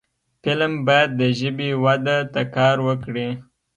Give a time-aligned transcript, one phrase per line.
[0.41, 3.27] فلم باید د ژبې وده ته کار وکړي